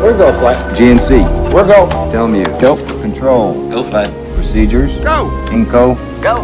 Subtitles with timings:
[0.00, 0.56] We're go flight.
[0.72, 1.52] GNC.
[1.52, 1.86] We're go.
[2.10, 2.58] Telmute.
[2.58, 2.76] Go.
[3.02, 3.52] Control.
[3.68, 4.08] Go flight.
[4.32, 4.92] Procedures.
[5.04, 5.28] Go.
[5.52, 5.94] Inco.
[6.22, 6.36] Go.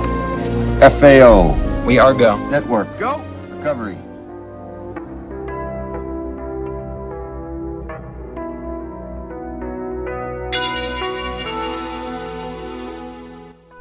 [0.90, 1.56] FAO.
[1.86, 2.36] We are go.
[2.50, 2.86] Network.
[2.98, 3.18] Go.
[3.56, 3.96] Recovery.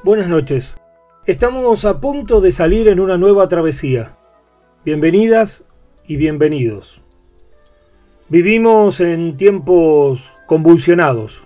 [0.06, 0.78] Buenas noches.
[1.26, 4.16] Estamos a punto de salir en una nueva travesía.
[4.86, 5.66] Bienvenidas
[6.08, 7.05] y bienvenidos.
[8.28, 11.44] Vivimos en tiempos convulsionados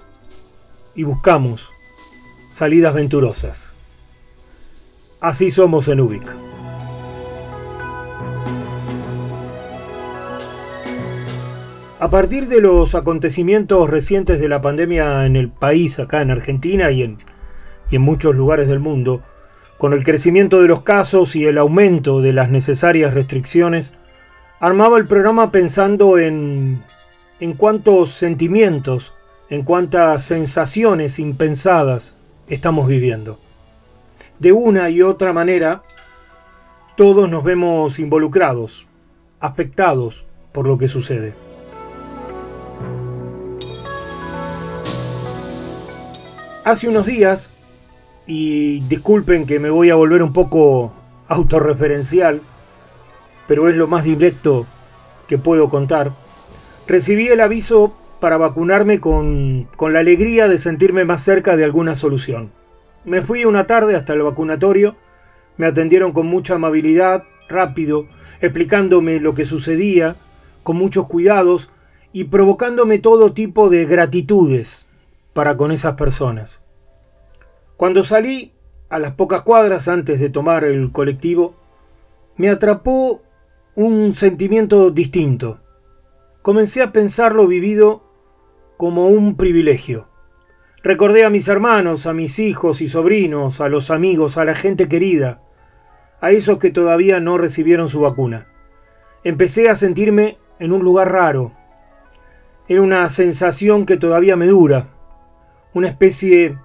[0.95, 1.71] y buscamos
[2.47, 3.73] salidas venturosas.
[5.19, 6.33] Así somos en Ubic.
[11.99, 16.91] A partir de los acontecimientos recientes de la pandemia en el país, acá en Argentina
[16.91, 17.17] y en,
[17.91, 19.21] y en muchos lugares del mundo,
[19.77, 23.98] con el crecimiento de los casos y el aumento de las necesarias restricciones,
[24.59, 26.83] armaba el programa pensando en,
[27.39, 29.13] en cuántos sentimientos,
[29.49, 32.15] en cuántas sensaciones impensadas
[32.47, 33.39] estamos viviendo.
[34.37, 35.81] De una y otra manera,
[36.95, 38.87] todos nos vemos involucrados,
[39.39, 41.33] afectados por lo que sucede.
[46.65, 47.51] Hace unos días,
[48.27, 50.93] y disculpen que me voy a volver un poco
[51.27, 52.41] autorreferencial,
[53.49, 54.67] pero es lo más directo
[55.27, 56.13] que puedo contar,
[56.87, 61.95] recibí el aviso para vacunarme con, con, la alegría de sentirme más cerca de alguna
[61.95, 62.51] solución.
[63.05, 64.97] Me fui una tarde hasta el vacunatorio,
[65.57, 68.05] me atendieron con mucha amabilidad, rápido,
[68.39, 70.15] explicándome lo que sucedía,
[70.61, 71.71] con muchos cuidados
[72.13, 74.87] y provocándome todo tipo de gratitudes
[75.33, 76.61] para con esas personas.
[77.77, 78.53] Cuando salí,
[78.89, 81.55] a las pocas cuadras antes de tomar el colectivo,
[82.37, 83.23] me atrapó
[83.81, 85.61] un sentimiento distinto.
[86.41, 88.03] Comencé a pensar lo vivido
[88.75, 90.09] como un privilegio.
[90.83, 94.89] Recordé a mis hermanos, a mis hijos y sobrinos, a los amigos, a la gente
[94.89, 95.41] querida,
[96.19, 98.49] a esos que todavía no recibieron su vacuna.
[99.23, 101.53] Empecé a sentirme en un lugar raro.
[102.67, 104.89] Era una sensación que todavía me dura,
[105.73, 106.57] una especie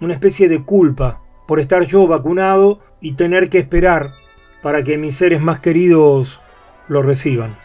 [0.00, 4.14] una especie de culpa por estar yo vacunado y tener que esperar
[4.62, 6.40] para que mis seres más queridos
[6.88, 7.56] lo reciban.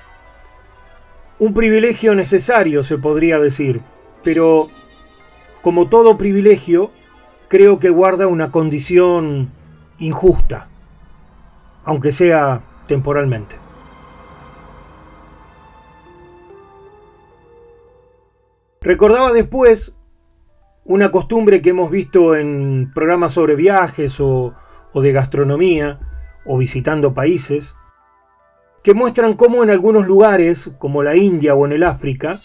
[1.40, 3.82] Un privilegio necesario, se podría decir,
[4.24, 4.70] pero
[5.62, 6.92] como todo privilegio,
[7.48, 9.52] creo que guarda una condición
[9.98, 10.68] injusta,
[11.84, 13.56] aunque sea temporalmente.
[18.82, 19.96] Recordaba después
[20.84, 24.54] una costumbre que hemos visto en programas sobre viajes o,
[24.92, 26.00] o, de gastronomía
[26.46, 27.76] o visitando países,
[28.84, 32.42] que muestran cómo en algunos lugares, como la India o en el África,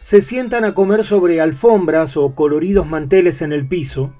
[0.00, 4.12] se sientan a comer sobre alfombras o coloridos manteles en el piso,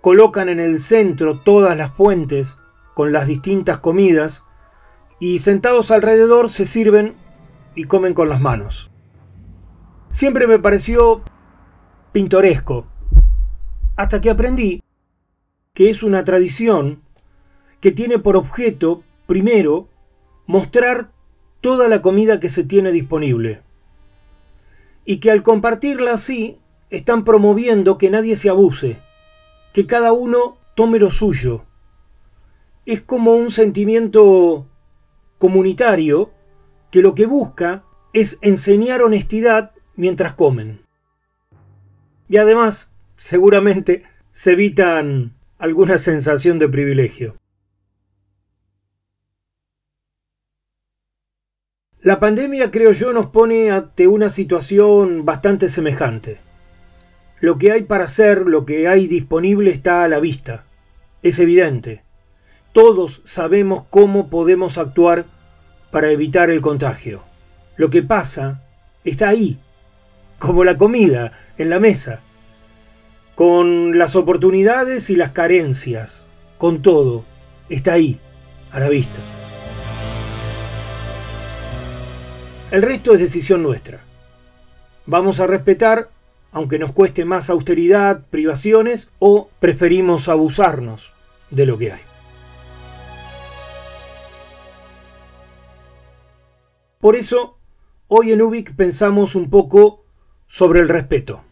[0.00, 2.58] colocan en el centro todas las fuentes
[2.94, 4.44] con las distintas comidas
[5.20, 7.14] y sentados alrededor se sirven
[7.74, 8.90] y comen con las manos.
[10.10, 11.22] Siempre me pareció
[12.12, 12.86] pintoresco
[13.96, 14.82] hasta que aprendí
[15.74, 17.02] que es una tradición
[17.80, 19.88] que tiene por objeto, primero,
[20.46, 21.10] mostrar
[21.60, 23.62] toda la comida que se tiene disponible.
[25.04, 26.58] Y que al compartirla así,
[26.90, 28.98] están promoviendo que nadie se abuse,
[29.72, 31.64] que cada uno tome lo suyo.
[32.86, 34.66] Es como un sentimiento
[35.38, 36.30] comunitario
[36.90, 40.80] que lo que busca es enseñar honestidad mientras comen.
[42.28, 47.37] Y además, seguramente se evitan alguna sensación de privilegio.
[52.08, 56.40] La pandemia, creo yo, nos pone ante una situación bastante semejante.
[57.38, 60.64] lo que hay para hacer, lo que hay disponible está a la vista.
[61.22, 62.02] Es evidente.
[62.72, 65.26] Todos sabemos cómo podemos actuar
[65.90, 67.24] para evitar el contagio.
[67.76, 68.62] Lo que pasa
[69.04, 69.60] está ahí,
[70.38, 72.22] como la comida en la mesa,
[73.34, 76.26] con las oportunidades y las carencias,
[76.56, 77.26] con todo,
[77.68, 78.18] está ahí,
[78.72, 79.20] a la vista.
[82.70, 84.04] El resto es decisión nuestra.
[85.06, 86.10] Vamos a respetar,
[86.52, 91.10] aunque nos cueste más austeridad, privaciones, o preferimos abusarnos
[91.50, 92.00] de lo que hay.
[97.00, 97.56] Por eso,
[98.06, 100.04] hoy en Ubik pensamos un poco
[100.46, 101.42] sobre el respeto.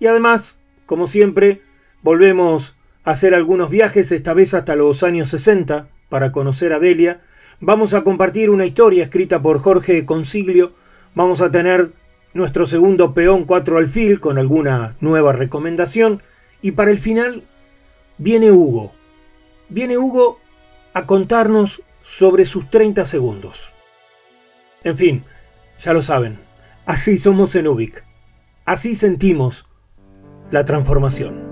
[0.00, 1.62] Y además, como siempre,
[2.02, 7.20] volvemos a hacer algunos viajes, esta vez hasta los años 60, para conocer a Delia.
[7.60, 10.72] Vamos a compartir una historia escrita por Jorge Consiglio.
[11.16, 11.90] Vamos a tener
[12.32, 16.22] nuestro segundo peón 4 alfil con alguna nueva recomendación.
[16.62, 17.42] Y para el final,
[18.16, 18.92] viene Hugo.
[19.68, 20.38] Viene Hugo
[20.94, 23.70] a contarnos sobre sus 30 segundos.
[24.84, 25.24] En fin,
[25.82, 26.38] ya lo saben,
[26.86, 28.04] así somos en Ubik.
[28.64, 29.66] Así sentimos
[30.52, 31.47] la transformación.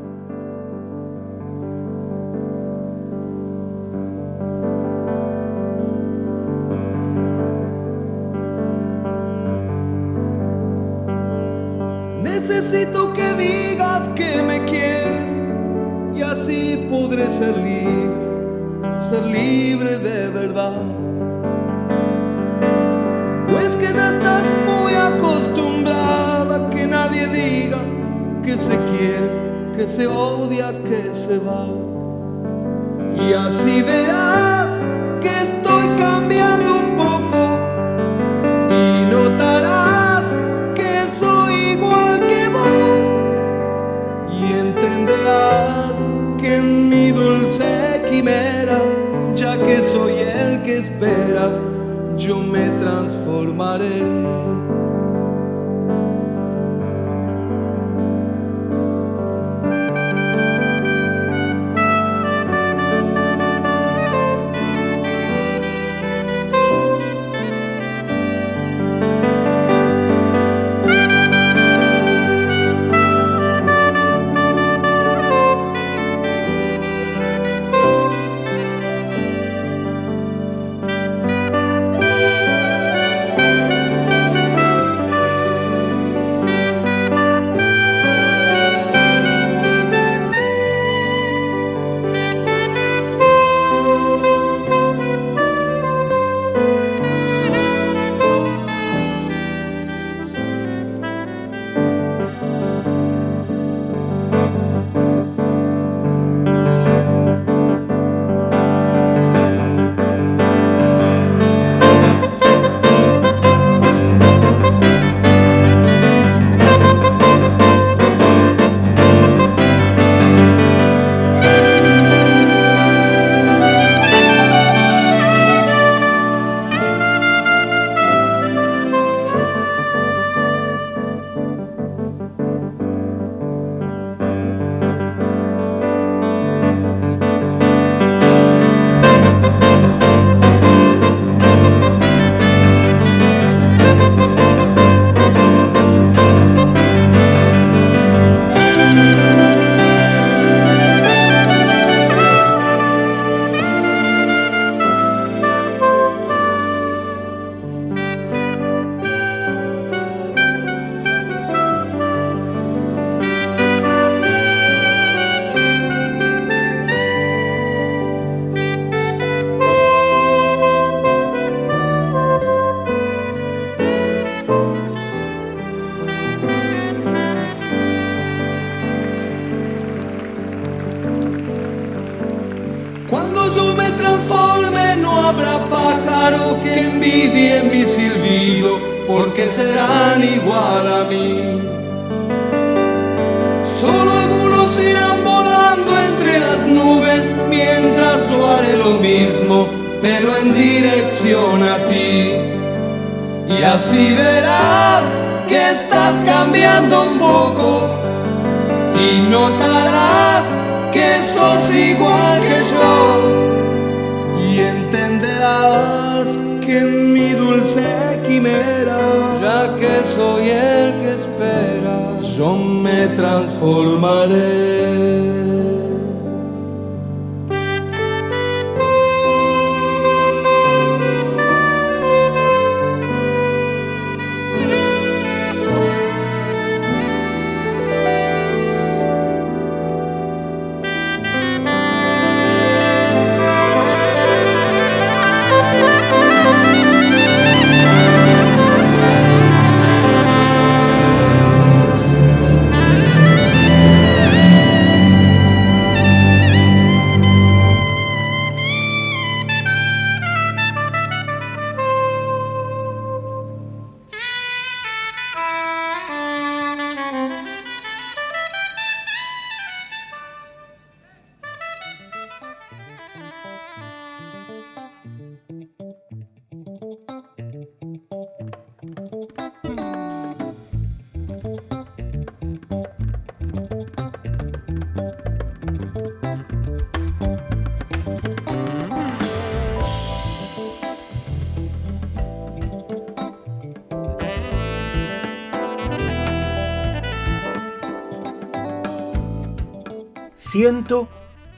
[300.58, 301.10] Siento,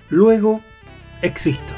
[0.09, 0.61] luego
[1.23, 1.73] existo.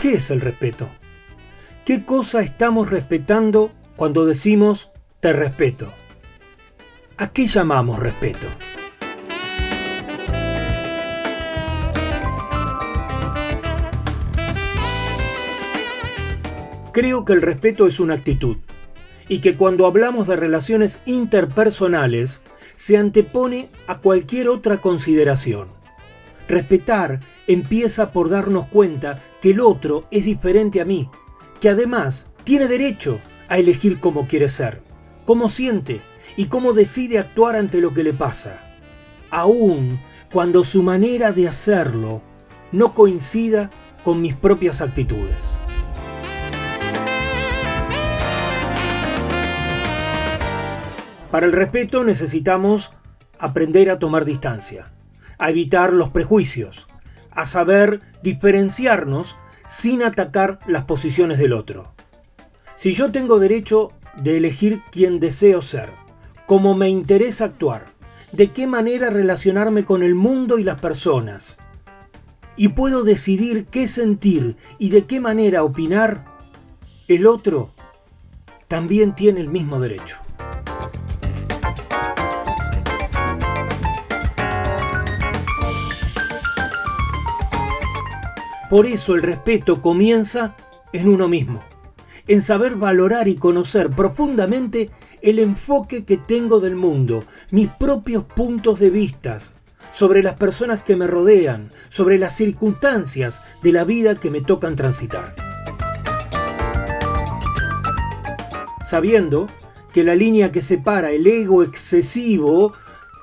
[0.00, 0.88] ¿Qué es el respeto?
[1.84, 5.92] ¿Qué cosa estamos respetando cuando decimos te respeto?
[7.18, 8.46] ¿A qué llamamos respeto?
[16.94, 18.56] Creo que el respeto es una actitud
[19.28, 22.42] y que cuando hablamos de relaciones interpersonales
[22.74, 25.68] se antepone a cualquier otra consideración.
[26.48, 31.08] Respetar empieza por darnos cuenta que el otro es diferente a mí,
[31.60, 34.82] que además tiene derecho a elegir cómo quiere ser,
[35.24, 36.00] cómo siente
[36.36, 38.60] y cómo decide actuar ante lo que le pasa,
[39.30, 40.00] aun
[40.32, 42.20] cuando su manera de hacerlo
[42.72, 43.70] no coincida
[44.02, 45.56] con mis propias actitudes.
[51.34, 52.92] Para el respeto necesitamos
[53.40, 54.92] aprender a tomar distancia,
[55.36, 56.86] a evitar los prejuicios,
[57.32, 59.36] a saber diferenciarnos
[59.66, 61.92] sin atacar las posiciones del otro.
[62.76, 65.90] Si yo tengo derecho de elegir quién deseo ser,
[66.46, 67.86] cómo me interesa actuar,
[68.30, 71.58] de qué manera relacionarme con el mundo y las personas,
[72.56, 76.26] y puedo decidir qué sentir y de qué manera opinar,
[77.08, 77.72] el otro
[78.68, 80.23] también tiene el mismo derecho.
[88.74, 90.56] Por eso el respeto comienza
[90.92, 91.62] en uno mismo,
[92.26, 94.90] en saber valorar y conocer profundamente
[95.22, 99.38] el enfoque que tengo del mundo, mis propios puntos de vista
[99.92, 104.74] sobre las personas que me rodean, sobre las circunstancias de la vida que me tocan
[104.74, 105.36] transitar.
[108.84, 109.46] Sabiendo
[109.92, 112.72] que la línea que separa el ego excesivo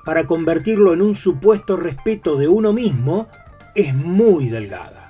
[0.06, 3.28] para convertirlo en un supuesto respeto de uno mismo
[3.74, 5.01] es muy delgada.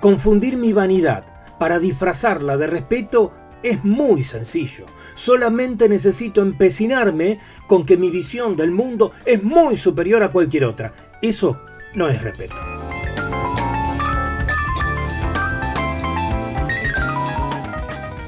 [0.00, 1.24] Confundir mi vanidad
[1.58, 3.32] para disfrazarla de respeto
[3.64, 4.86] es muy sencillo.
[5.14, 10.94] Solamente necesito empecinarme con que mi visión del mundo es muy superior a cualquier otra.
[11.20, 11.60] Eso
[11.94, 12.54] no es respeto.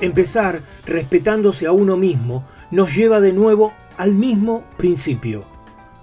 [0.01, 5.45] Empezar respetándose a uno mismo nos lleva de nuevo al mismo principio.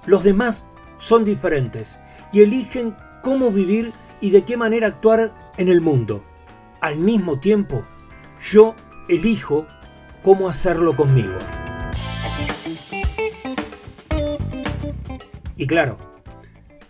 [0.05, 0.65] Los demás
[0.97, 2.00] son diferentes
[2.31, 6.24] y eligen cómo vivir y de qué manera actuar en el mundo.
[6.81, 7.83] Al mismo tiempo,
[8.51, 8.75] yo
[9.09, 9.67] elijo
[10.24, 11.38] cómo hacerlo conmigo.
[15.55, 15.97] Y claro,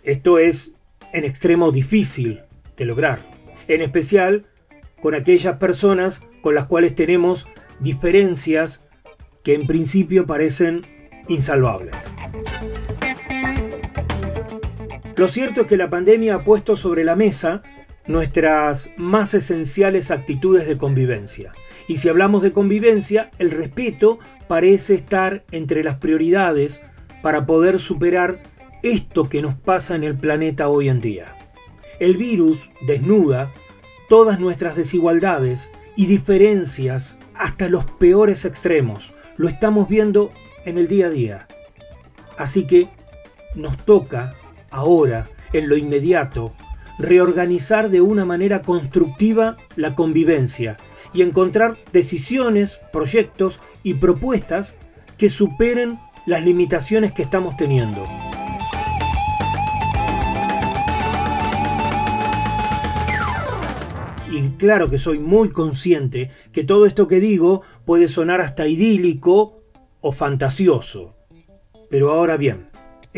[0.02, 0.74] esto es
[1.12, 2.42] en extremo difícil
[2.76, 3.20] de lograr,
[3.66, 4.46] en especial
[5.00, 7.46] con aquellas personas con las cuales tenemos
[7.80, 8.84] diferencias
[9.42, 10.86] que en principio parecen
[11.28, 12.14] insalvables.
[15.18, 17.64] Lo cierto es que la pandemia ha puesto sobre la mesa
[18.06, 21.54] nuestras más esenciales actitudes de convivencia.
[21.88, 26.82] Y si hablamos de convivencia, el respeto parece estar entre las prioridades
[27.20, 28.40] para poder superar
[28.84, 31.34] esto que nos pasa en el planeta hoy en día.
[31.98, 33.52] El virus desnuda
[34.08, 39.14] todas nuestras desigualdades y diferencias hasta los peores extremos.
[39.36, 40.30] Lo estamos viendo
[40.64, 41.48] en el día a día.
[42.36, 42.88] Así que
[43.56, 44.36] nos toca
[44.70, 46.52] ahora, en lo inmediato,
[46.98, 50.76] reorganizar de una manera constructiva la convivencia
[51.12, 54.76] y encontrar decisiones, proyectos y propuestas
[55.16, 58.06] que superen las limitaciones que estamos teniendo.
[64.30, 69.62] Y claro que soy muy consciente que todo esto que digo puede sonar hasta idílico
[70.00, 71.16] o fantasioso.
[71.90, 72.67] Pero ahora bien,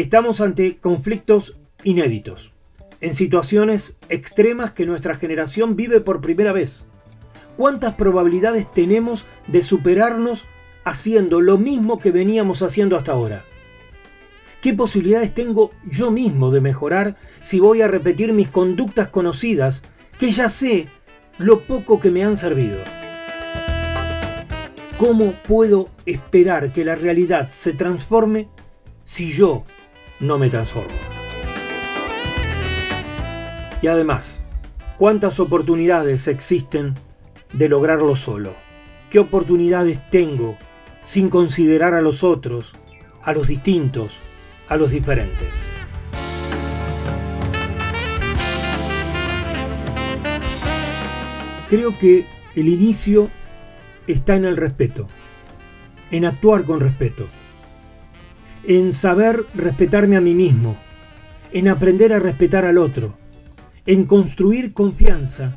[0.00, 2.52] estamos ante conflictos inéditos,
[3.00, 6.86] en situaciones extremas que nuestra generación vive por primera vez.
[7.56, 10.44] ¿Cuántas probabilidades tenemos de superarnos
[10.84, 13.44] haciendo lo mismo que veníamos haciendo hasta ahora?
[14.62, 19.82] ¿Qué posibilidades tengo yo mismo de mejorar si voy a repetir mis conductas conocidas
[20.18, 20.88] que ya sé
[21.38, 22.78] lo poco que me han servido?
[24.98, 28.48] ¿Cómo puedo esperar que la realidad se transforme
[29.02, 29.64] si yo
[30.20, 30.90] no me transformo?
[33.82, 34.42] Y además,
[34.98, 36.94] ¿cuántas oportunidades existen
[37.52, 38.54] de lograrlo solo?
[39.08, 40.58] ¿Qué oportunidades tengo
[41.02, 42.72] sin considerar a los otros,
[43.22, 44.18] a los distintos,
[44.68, 45.68] a los diferentes?
[51.70, 53.30] Creo que el inicio
[54.06, 55.06] está en el respeto,
[56.10, 57.28] en actuar con respeto,
[58.64, 60.76] en saber respetarme a mí mismo,
[61.52, 63.16] en aprender a respetar al otro,
[63.86, 65.56] en construir confianza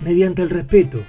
[0.00, 1.02] mediante el respeto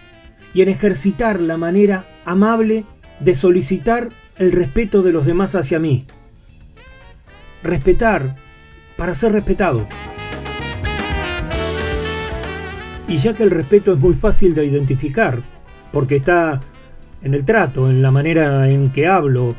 [0.53, 2.85] y en ejercitar la manera amable
[3.19, 6.05] de solicitar el respeto de los demás hacia mí.
[7.63, 8.35] Respetar
[8.97, 9.87] para ser respetado.
[13.07, 15.43] Y ya que el respeto es muy fácil de identificar,
[15.91, 16.61] porque está
[17.21, 19.55] en el trato, en la manera en que hablo,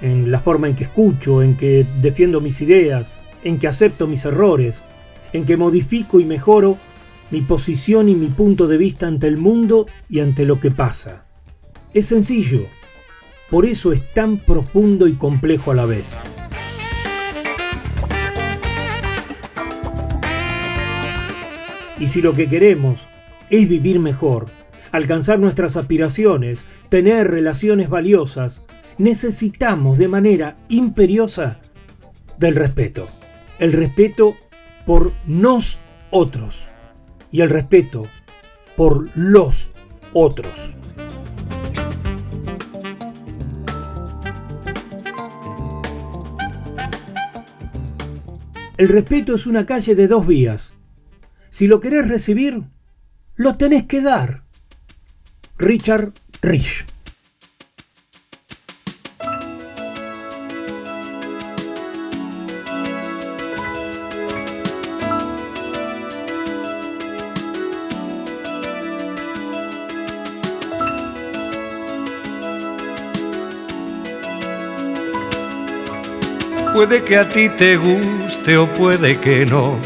[0.00, 4.24] en la forma en que escucho, en que defiendo mis ideas, en que acepto mis
[4.24, 4.84] errores,
[5.32, 6.78] en que modifico y mejoro
[7.30, 11.26] mi posición y mi punto de vista ante el mundo y ante lo que pasa.
[11.92, 12.66] Es sencillo,
[13.50, 16.18] por eso es tan profundo y complejo a la vez.
[21.98, 23.08] Y si lo que queremos
[23.48, 24.46] es vivir mejor,
[24.92, 28.65] alcanzar nuestras aspiraciones, tener relaciones valiosas,
[28.98, 31.60] necesitamos de manera imperiosa
[32.38, 33.08] del respeto.
[33.58, 34.36] El respeto
[34.84, 35.78] por nos
[36.10, 36.66] otros
[37.30, 38.06] y el respeto
[38.76, 39.72] por los
[40.12, 40.76] otros.
[48.76, 50.76] El respeto es una calle de dos vías.
[51.48, 52.62] Si lo querés recibir,
[53.34, 54.42] lo tenés que dar.
[55.56, 56.84] Richard Rich.
[76.88, 79.76] Puede que a ti te guste o puede que no.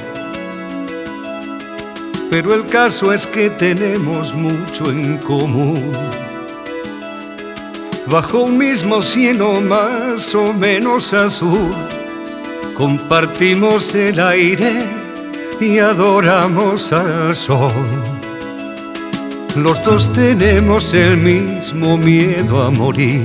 [2.31, 5.93] Pero el caso es que tenemos mucho en común.
[8.05, 11.73] Bajo un mismo cielo más o menos azul,
[12.77, 14.85] compartimos el aire
[15.59, 17.73] y adoramos al sol.
[19.57, 23.25] Los dos tenemos el mismo miedo a morir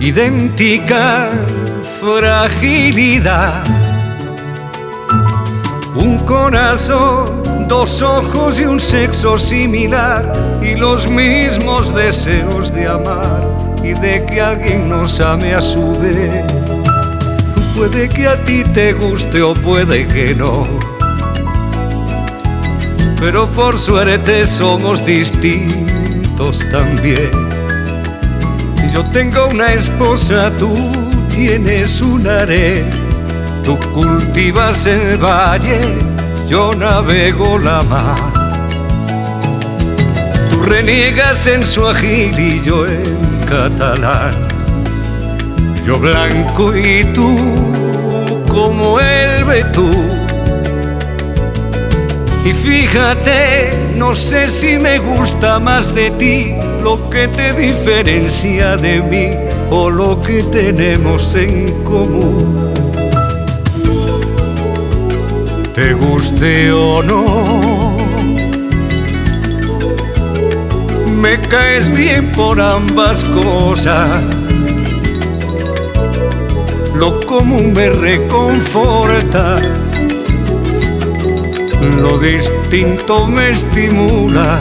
[0.00, 1.30] idéntica
[2.00, 3.64] fragilidad.
[5.94, 10.32] Un corazón, dos ojos y un sexo similar
[10.62, 13.42] y los mismos deseos de amar
[13.82, 16.44] y de que alguien nos ame a su vez.
[17.76, 20.66] Puede que a ti te guste o puede que no.
[23.18, 27.47] Pero por suerte somos distintos también
[28.92, 30.74] yo tengo una esposa, tú
[31.30, 32.84] tienes un haré.
[33.64, 35.80] Tú cultivas el valle,
[36.48, 38.18] yo navego la mar.
[40.50, 44.32] Tú reniegas en su agil y yo en catalán.
[45.84, 47.36] Yo blanco y tú
[48.48, 49.90] como el betú.
[52.44, 59.02] Y fíjate, no sé si me gusta más de ti lo que te diferencia de
[59.02, 59.30] mí
[59.70, 62.72] o lo que tenemos en común.
[65.74, 67.96] Te guste o no,
[71.20, 74.22] me caes bien por ambas cosas.
[76.94, 79.56] Lo común me reconforta
[81.80, 84.58] lo distinto me estimula.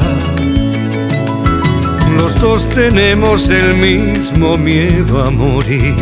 [2.19, 5.95] Los dos tenemos el mismo miedo a morir.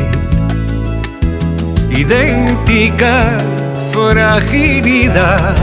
[1.89, 3.37] Idéntica
[3.91, 5.55] fragilidad.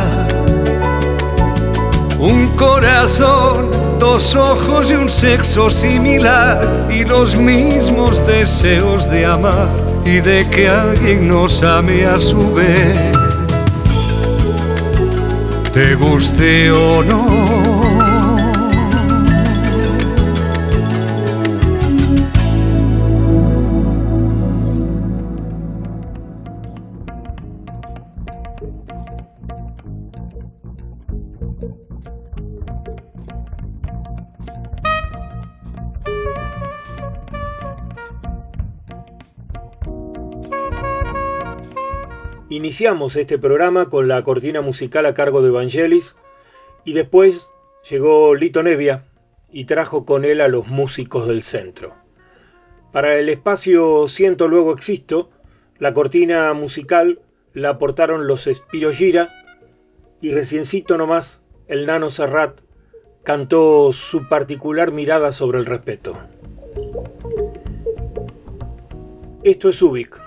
[2.18, 3.66] Un corazón,
[3.98, 9.68] dos ojos y un sexo similar y los mismos deseos de amar
[10.04, 13.21] y de que alguien nos ame a su vez.
[15.72, 17.71] Te guste o no.
[42.52, 46.16] Iniciamos este programa con la cortina musical a cargo de Vangelis
[46.84, 47.50] y después
[47.88, 49.06] llegó Lito Nevia
[49.50, 51.94] y trajo con él a los músicos del centro.
[52.92, 55.30] Para el espacio Siento Luego Existo,
[55.78, 57.20] la cortina musical
[57.54, 59.32] la aportaron los Spiro Gira
[60.20, 62.60] y reciencito nomás el Nano Serrat
[63.22, 66.18] cantó su particular mirada sobre el respeto.
[69.42, 70.20] Esto es Ubik,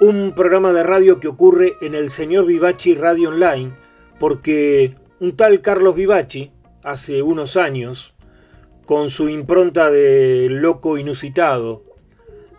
[0.00, 3.72] un programa de radio que ocurre en el señor Vivachi Radio Online,
[4.20, 6.52] porque un tal Carlos Vivachi,
[6.84, 8.14] hace unos años,
[8.86, 11.82] con su impronta de loco inusitado,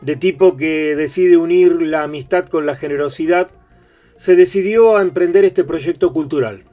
[0.02, 3.50] de tipo que decide unir la amistad con la generosidad,
[4.18, 6.66] se decidió a emprender este proyecto cultural,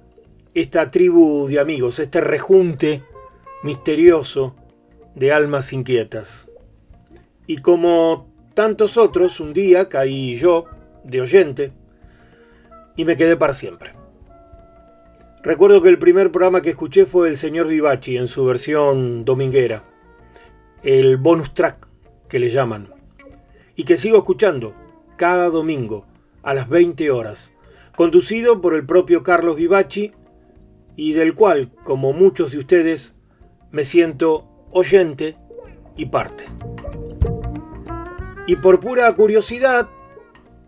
[0.55, 3.05] esta tribu de amigos, este rejunte
[3.62, 4.57] misterioso
[5.14, 6.48] de almas inquietas.
[7.46, 10.64] Y como tantos otros, un día caí yo,
[11.05, 11.73] de oyente,
[12.97, 13.92] y me quedé para siempre.
[15.42, 19.85] Recuerdo que el primer programa que escuché fue el señor Vivachi en su versión dominguera,
[20.83, 21.87] el bonus track
[22.31, 22.88] que le llaman,
[23.75, 24.75] y que sigo escuchando
[25.19, 26.07] cada domingo
[26.42, 27.53] a las 20 horas,
[27.95, 30.12] conducido por el propio Carlos Vivachi
[30.97, 33.14] y del cual, como muchos de ustedes,
[33.71, 35.37] me siento oyente
[35.95, 36.47] y parte.
[38.47, 39.89] Y por pura curiosidad,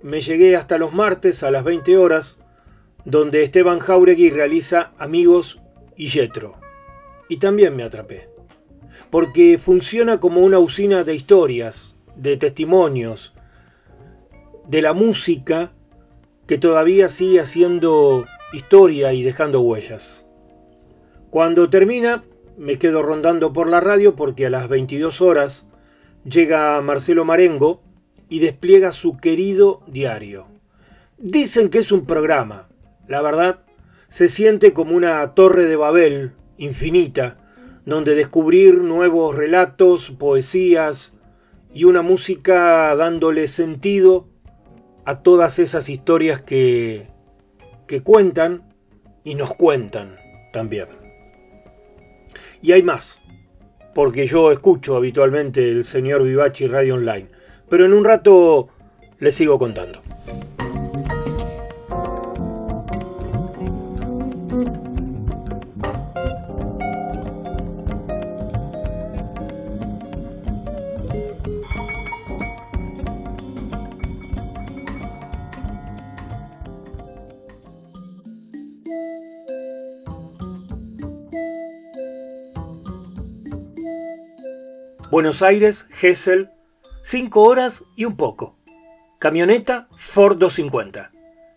[0.02, 2.38] me llegué hasta los martes a las 20 horas,
[3.04, 5.62] donde Esteban Jauregui realiza Amigos
[5.96, 6.58] y Yetro.
[7.28, 8.28] Y también me atrapé,
[9.10, 13.32] porque funciona como una usina de historias, de testimonios,
[14.66, 15.72] de la música
[16.48, 20.26] que todavía sigue haciendo historia y dejando huellas.
[21.30, 22.24] Cuando termina,
[22.56, 25.67] me quedo rondando por la radio porque a las 22 horas
[26.24, 27.82] llega Marcelo Marengo
[28.28, 30.46] y despliega su querido diario.
[31.18, 32.68] Dicen que es un programa.
[33.06, 33.60] La verdad,
[34.08, 37.38] se siente como una torre de Babel infinita,
[37.84, 41.14] donde descubrir nuevos relatos, poesías
[41.72, 44.28] y una música dándole sentido
[45.04, 47.08] a todas esas historias que,
[47.86, 48.74] que cuentan
[49.24, 50.18] y nos cuentan
[50.52, 50.88] también.
[52.60, 53.17] Y hay más
[53.98, 57.26] porque yo escucho habitualmente el señor Vivachi Radio Online.
[57.68, 58.68] Pero en un rato
[59.18, 60.00] les sigo contando.
[85.18, 86.52] Buenos Aires, Hessel,
[87.02, 88.56] 5 horas y un poco.
[89.18, 91.10] Camioneta Ford 250.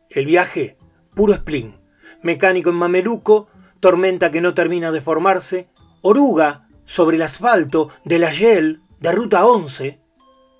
[0.10, 0.80] El viaje,
[1.14, 1.80] puro spleen.
[2.24, 5.70] Mecánico en mameluco, tormenta que no termina de formarse,
[6.02, 10.02] oruga sobre el asfalto de la Yel de Ruta 11,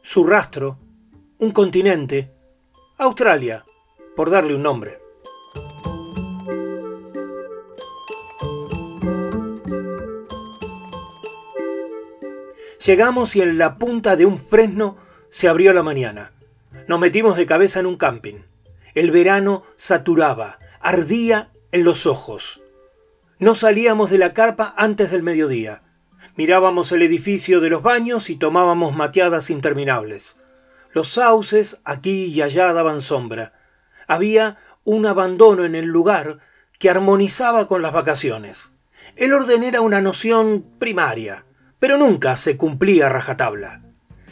[0.04, 0.78] su rastro,
[1.40, 2.32] un continente,
[3.00, 3.66] Australia,
[4.16, 5.01] por darle un nombre.
[12.86, 14.98] Llegamos y en la punta de un fresno
[15.30, 16.32] se abrió la mañana.
[16.88, 18.42] Nos metimos de cabeza en un camping.
[18.96, 22.62] El verano saturaba, ardía en los ojos.
[23.38, 25.84] No salíamos de la carpa antes del mediodía.
[26.36, 30.38] Mirábamos el edificio de los baños y tomábamos mateadas interminables.
[30.92, 33.54] Los sauces aquí y allá daban sombra.
[34.08, 36.40] Había un abandono en el lugar
[36.80, 38.72] que armonizaba con las vacaciones.
[39.18, 41.46] El orden era una noción primaria
[41.82, 43.82] pero nunca se cumplía rajatabla.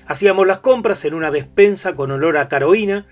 [0.05, 3.07] Hacíamos las compras en una despensa con olor a caroína.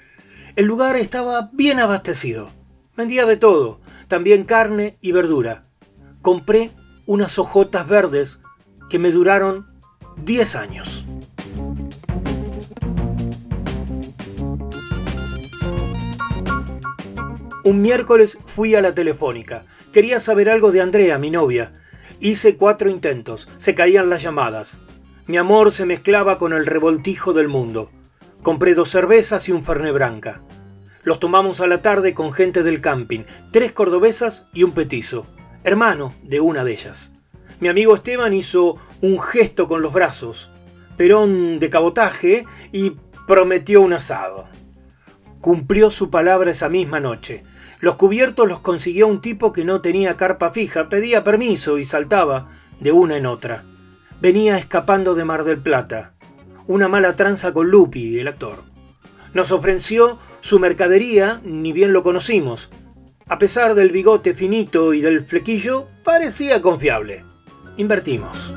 [0.56, 2.52] El lugar estaba bien abastecido.
[2.96, 5.66] Vendía de todo, también carne y verdura.
[6.22, 6.70] Compré
[7.08, 8.40] unas hojotas verdes
[8.92, 9.72] que me duraron
[10.18, 11.04] 10 años.
[17.64, 19.66] Un miércoles fui a la telefónica.
[19.92, 21.74] Quería saber algo de Andrea, mi novia.
[22.20, 24.80] Hice cuatro intentos, se caían las llamadas.
[25.28, 27.92] Mi amor se mezclaba con el revoltijo del mundo.
[28.42, 30.42] Compré dos cervezas y un ferné branca.
[31.04, 35.28] Los tomamos a la tarde con gente del camping, tres cordobesas y un petizo,
[35.64, 37.14] hermano de una de ellas.
[37.60, 40.52] Mi amigo Esteban hizo un gesto con los brazos,
[40.98, 44.50] perón de cabotaje y prometió un asado.
[45.40, 47.44] Cumplió su palabra esa misma noche.
[47.80, 52.50] Los cubiertos los consiguió un tipo que no tenía carpa fija, pedía permiso y saltaba
[52.80, 53.64] de una en otra.
[54.20, 56.14] Venía escapando de Mar del Plata.
[56.66, 58.64] Una mala tranza con Lupi, el actor.
[59.34, 62.70] Nos ofreció su mercadería, ni bien lo conocimos.
[63.28, 67.24] A pesar del bigote finito y del flequillo, parecía confiable.
[67.78, 68.54] Invertimos.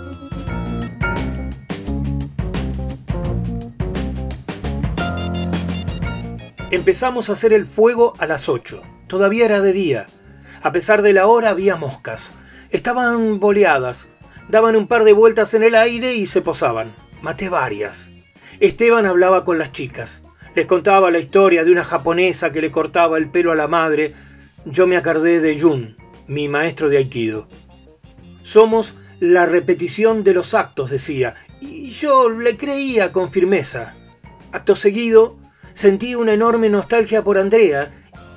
[6.71, 8.81] Empezamos a hacer el fuego a las 8.
[9.11, 10.07] Todavía era de día.
[10.63, 12.33] A pesar de la hora había moscas.
[12.71, 14.07] Estaban boleadas.
[14.49, 16.95] Daban un par de vueltas en el aire y se posaban.
[17.21, 18.13] Maté varias.
[18.61, 20.23] Esteban hablaba con las chicas.
[20.55, 24.15] Les contaba la historia de una japonesa que le cortaba el pelo a la madre.
[24.65, 25.97] Yo me acordé de Jun,
[26.29, 27.49] mi maestro de Aikido.
[28.43, 33.97] Somos la repetición de los actos, decía, y yo le creía con firmeza.
[34.53, 35.37] Acto seguido,
[35.75, 37.91] sentí una enorme nostalgia por Andrea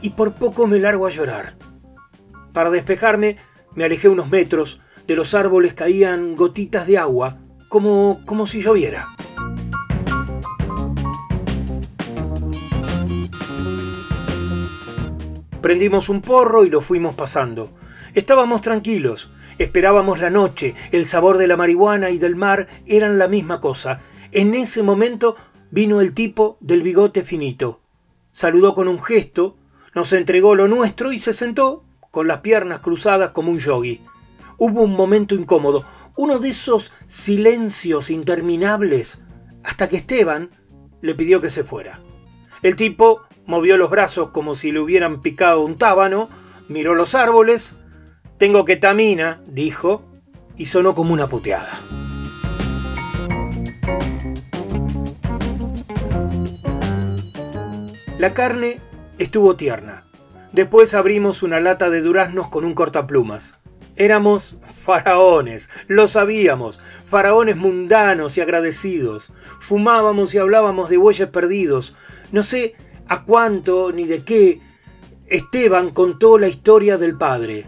[0.04, 1.56] y por poco me largo a llorar.
[2.52, 3.38] Para despejarme,
[3.74, 7.40] me alejé unos metros, de los árboles caían gotitas de agua,
[7.70, 9.16] como, como si lloviera.
[15.62, 17.72] Prendimos un porro y lo fuimos pasando.
[18.14, 23.30] Estábamos tranquilos, esperábamos la noche, el sabor de la marihuana y del mar eran la
[23.30, 24.02] misma cosa.
[24.34, 25.38] En ese momento
[25.72, 27.80] vino el tipo del bigote finito.
[28.32, 29.56] Saludó con un gesto,
[29.96, 34.02] nos entregó lo nuestro y se sentó con las piernas cruzadas como un yogi.
[34.58, 39.22] Hubo un momento incómodo, uno de esos silencios interminables,
[39.64, 40.50] hasta que Esteban
[41.02, 42.00] le pidió que se fuera.
[42.62, 46.30] El tipo movió los brazos como si le hubieran picado un tábano,
[46.70, 47.76] miró los árboles,
[48.38, 50.06] tengo ketamina, dijo,
[50.56, 51.72] y sonó como una puteada.
[58.18, 58.80] La carne
[59.18, 60.04] estuvo tierna.
[60.52, 63.58] Después abrimos una lata de duraznos con un cortaplumas.
[63.96, 69.32] Éramos faraones, lo sabíamos, faraones mundanos y agradecidos.
[69.60, 71.96] Fumábamos y hablábamos de bueyes perdidos.
[72.32, 72.76] No sé
[73.08, 74.62] a cuánto ni de qué.
[75.28, 77.68] Esteban contó la historia del padre.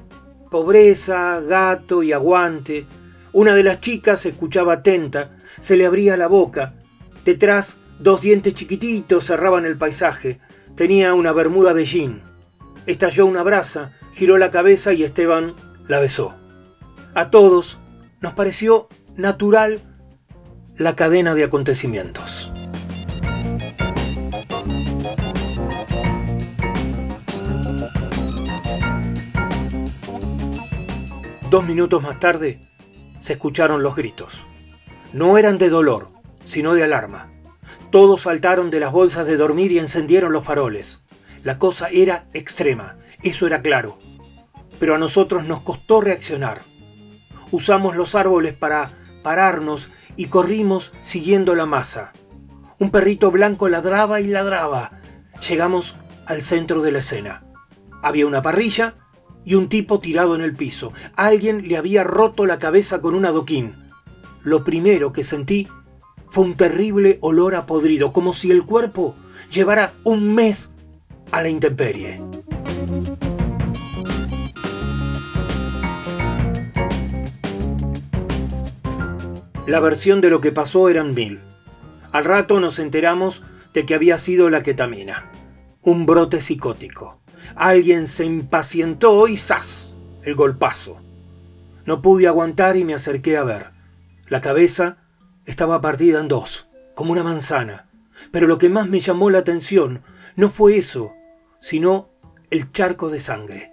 [0.50, 2.86] Pobreza, gato y aguante.
[3.32, 6.76] Una de las chicas escuchaba atenta, se le abría la boca.
[7.24, 10.40] Detrás, dos dientes chiquititos cerraban el paisaje.
[10.76, 12.22] Tenía una bermuda de jean.
[12.86, 15.56] Estalló una brasa, giró la cabeza y Esteban
[15.88, 16.36] la besó.
[17.14, 17.78] A todos
[18.20, 19.80] nos pareció natural
[20.76, 22.52] la cadena de acontecimientos.
[31.50, 32.60] Dos minutos más tarde
[33.20, 34.44] se escucharon los gritos.
[35.14, 36.10] No eran de dolor,
[36.46, 37.35] sino de alarma.
[37.96, 41.00] Todos saltaron de las bolsas de dormir y encendieron los faroles.
[41.44, 43.98] La cosa era extrema, eso era claro.
[44.82, 46.64] Pero a nosotros nos costó reaccionar.
[47.52, 48.92] Usamos los árboles para
[49.24, 52.12] pararnos y corrimos siguiendo la masa.
[52.80, 55.00] Un perrito blanco ladraba y ladraba.
[55.48, 57.46] Llegamos al centro de la escena.
[58.04, 58.96] Había una parrilla
[59.46, 60.92] y un tipo tirado en el piso.
[61.16, 63.74] Alguien le había roto la cabeza con un adoquín.
[64.44, 65.70] Lo primero que sentí
[66.36, 69.16] fue un terrible olor a podrido, como si el cuerpo
[69.50, 70.70] llevara un mes
[71.32, 72.22] a la intemperie.
[79.66, 81.40] La versión de lo que pasó eran mil.
[82.12, 83.44] Al rato nos enteramos
[83.74, 85.32] de que había sido la ketamina,
[85.84, 87.22] un brote psicótico.
[87.56, 89.94] Alguien se impacientó y ¡zas!
[90.24, 90.98] el golpazo.
[91.86, 93.68] No pude aguantar y me acerqué a ver.
[94.28, 95.05] La cabeza
[95.46, 97.88] estaba partida en dos, como una manzana.
[98.32, 100.02] Pero lo que más me llamó la atención
[100.36, 101.14] no fue eso,
[101.60, 102.10] sino
[102.50, 103.72] el charco de sangre.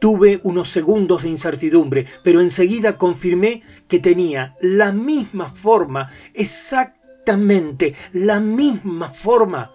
[0.00, 8.40] Tuve unos segundos de incertidumbre, pero enseguida confirmé que tenía la misma forma, exactamente la
[8.40, 9.72] misma forma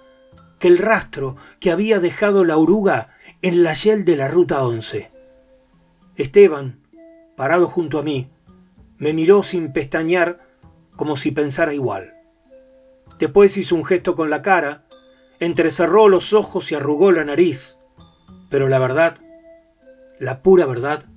[0.60, 5.12] que el rastro que había dejado la oruga en la yel de la ruta 11.
[6.18, 6.80] Esteban,
[7.36, 8.30] parado junto a mí,
[9.00, 10.51] me miró sin pestañear
[11.02, 12.14] como si pensara igual.
[13.18, 14.86] Después hizo un gesto con la cara,
[15.40, 17.80] entrecerró los ojos y arrugó la nariz.
[18.52, 19.18] Pero la verdad,
[20.20, 21.10] la pura verdad,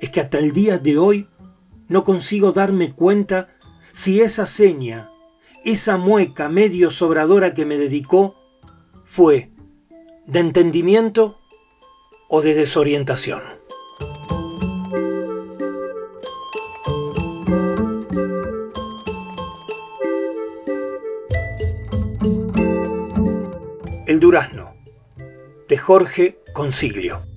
[0.00, 1.28] es que hasta el día de hoy
[1.86, 3.50] no consigo darme cuenta
[3.92, 5.08] si esa seña,
[5.64, 8.34] esa mueca medio sobradora que me dedicó,
[9.04, 9.52] fue
[10.26, 11.38] de entendimiento
[12.28, 13.51] o de desorientación.
[24.22, 24.76] Durazno,
[25.68, 27.31] de Jorge Consiglio.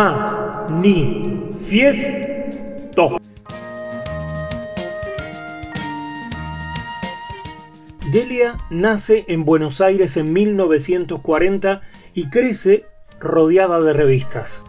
[0.00, 1.50] Manifiesto.
[8.10, 11.82] Delia nace en Buenos Aires en 1940
[12.14, 12.86] y crece
[13.20, 14.64] rodeada de revistas.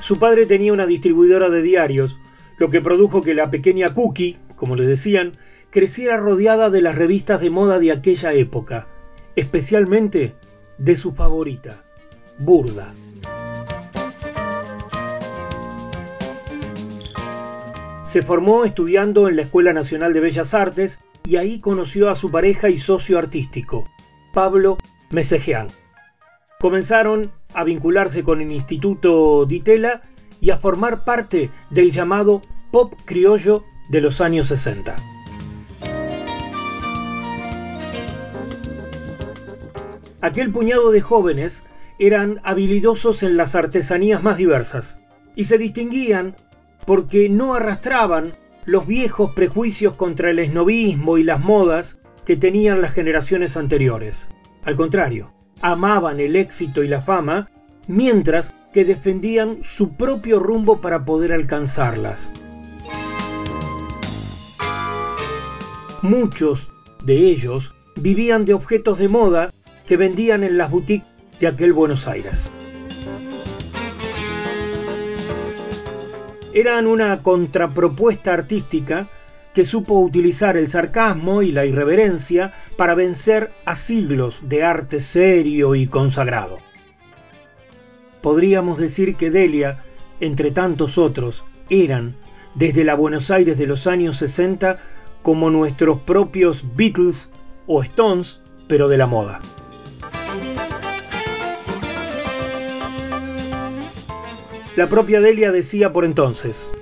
[0.00, 2.18] Su padre tenía una distribuidora de diarios,
[2.58, 5.36] lo que produjo que la pequeña Cookie, como le decían,
[5.70, 8.88] creciera rodeada de las revistas de moda de aquella época,
[9.36, 10.34] especialmente
[10.76, 11.84] de su favorita,
[12.40, 12.94] Burda.
[18.06, 22.30] Se formó estudiando en la Escuela Nacional de Bellas Artes y ahí conoció a su
[22.30, 23.88] pareja y socio artístico,
[24.32, 24.78] Pablo
[25.10, 25.68] Mesejean.
[26.58, 30.02] Comenzaron a vincularse con el Instituto Ditela
[30.40, 34.96] y a formar parte del llamado pop criollo de los años 60.
[40.22, 41.64] Aquel puñado de jóvenes
[42.00, 44.98] eran habilidosos en las artesanías más diversas
[45.36, 46.34] y se distinguían
[46.86, 48.32] porque no arrastraban
[48.64, 54.28] los viejos prejuicios contra el esnovismo y las modas que tenían las generaciones anteriores.
[54.64, 57.50] Al contrario, amaban el éxito y la fama,
[57.86, 62.32] mientras que defendían su propio rumbo para poder alcanzarlas.
[66.00, 66.70] Muchos
[67.04, 69.52] de ellos vivían de objetos de moda
[69.86, 71.09] que vendían en las boutiques
[71.40, 72.50] de aquel Buenos Aires.
[76.52, 79.08] Eran una contrapropuesta artística
[79.54, 85.74] que supo utilizar el sarcasmo y la irreverencia para vencer a siglos de arte serio
[85.74, 86.58] y consagrado.
[88.20, 89.82] Podríamos decir que Delia,
[90.20, 92.16] entre tantos otros, eran,
[92.54, 94.78] desde la Buenos Aires de los años 60,
[95.22, 97.30] como nuestros propios Beatles
[97.66, 99.40] o Stones, pero de la moda.
[104.76, 106.72] La propia Delia decía por entonces,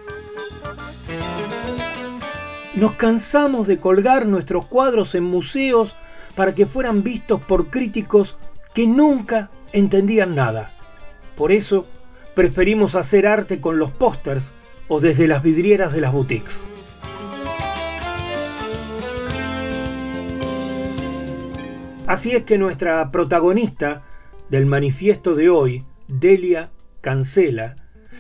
[2.75, 5.97] nos cansamos de colgar nuestros cuadros en museos
[6.37, 8.37] para que fueran vistos por críticos
[8.75, 10.71] que nunca entendían nada.
[11.35, 11.87] Por eso,
[12.35, 14.53] preferimos hacer arte con los pósters
[14.87, 16.67] o desde las vidrieras de las boutiques.
[22.07, 24.03] Así es que nuestra protagonista
[24.51, 26.71] del manifiesto de hoy, Delia
[27.09, 27.77] Cancela,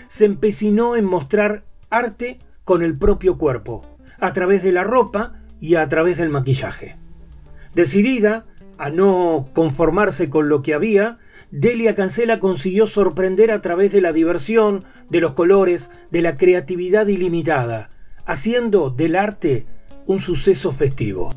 [0.06, 3.84] se empecinó en mostrar arte con el propio cuerpo,
[4.18, 6.96] a través de la ropa y a través del maquillaje.
[7.74, 8.46] Decidida
[8.78, 11.18] a no conformarse con lo que había,
[11.50, 17.08] Delia Cancela consiguió sorprender a través de la diversión, de los colores, de la creatividad
[17.08, 17.90] ilimitada,
[18.24, 19.66] haciendo del arte
[20.06, 21.34] un suceso festivo.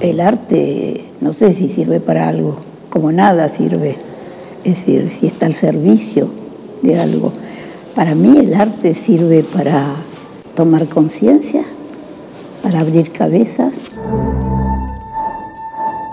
[0.00, 2.56] El arte no sé si sirve para algo,
[2.88, 4.10] como nada sirve
[4.64, 6.28] es decir, si está al servicio
[6.82, 7.32] de algo.
[7.94, 9.94] Para mí el arte sirve para
[10.54, 11.62] tomar conciencia,
[12.62, 13.72] para abrir cabezas,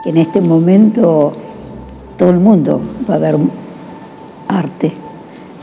[0.04, 1.34] que en este momento
[2.18, 3.36] todo el mundo va a ver
[4.48, 4.94] arte,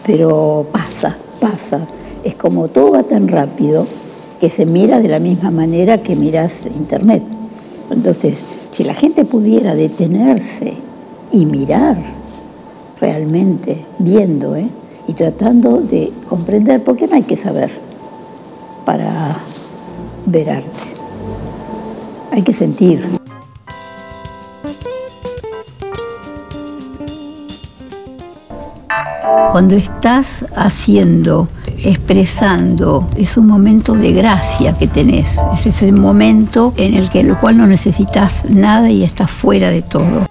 [0.07, 1.81] pero pasa, pasa.
[2.23, 3.87] Es como todo va tan rápido
[4.41, 7.23] que se mira de la misma manera que miras internet.
[7.95, 8.39] Entonces,
[8.71, 10.75] si la gente pudiera detenerse
[11.31, 11.97] y mirar,
[13.01, 14.69] realmente viendo ¿eh?
[15.07, 17.71] y tratando de comprender, porque no hay que saber
[18.85, 19.37] para
[20.27, 20.69] ver arte.
[22.33, 23.01] Hay que sentir.
[29.53, 31.49] Cuando estás haciendo,
[31.85, 35.37] expresando, es un momento de gracia que tenés.
[35.53, 39.83] Es ese momento en el que el cual no necesitas nada y estás fuera de
[39.83, 40.27] todo.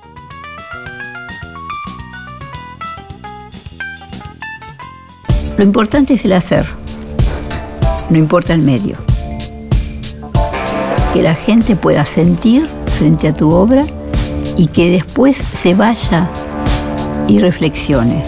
[5.58, 6.66] Lo importante es el hacer,
[8.10, 8.98] no importa el medio.
[11.14, 13.84] Que la gente pueda sentir frente a tu obra
[14.58, 16.28] y que después se vaya
[17.28, 18.24] y reflexione,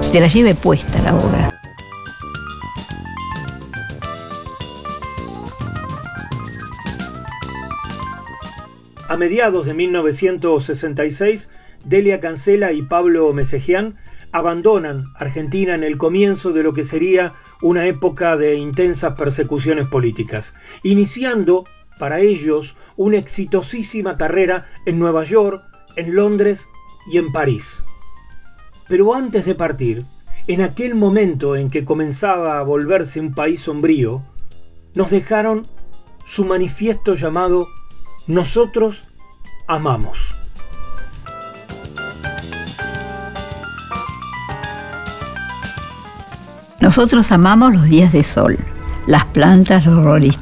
[0.00, 1.57] se la lleve puesta la obra.
[9.18, 11.50] Mediados de 1966,
[11.84, 13.96] Delia Cancela y Pablo Mesejian
[14.32, 20.54] abandonan Argentina en el comienzo de lo que sería una época de intensas persecuciones políticas,
[20.82, 21.64] iniciando
[21.98, 25.62] para ellos una exitosísima carrera en Nueva York,
[25.96, 26.68] en Londres
[27.10, 27.84] y en París.
[28.88, 30.04] Pero antes de partir,
[30.46, 34.22] en aquel momento en que comenzaba a volverse un país sombrío,
[34.94, 35.66] nos dejaron
[36.24, 37.68] su manifiesto llamado
[38.28, 39.06] Nosotros
[39.66, 40.34] amamos.
[46.78, 48.58] Nosotros amamos los días de sol,
[49.08, 50.32] las plantas, los Rolling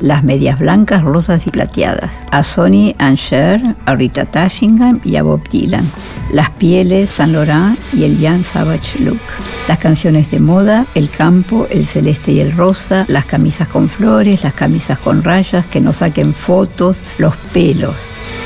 [0.00, 5.22] las medias blancas, rosas y plateadas, a Sonny and Cher, a Rita Tashingham y a
[5.22, 5.86] Bob Dylan,
[6.32, 9.20] las pieles, Saint Laurent y el Young Savage Look,
[9.68, 14.42] las canciones de moda, el campo, el celeste y el rosa, las camisas con flores,
[14.42, 17.96] las camisas con rayas, que nos saquen fotos, los pelos,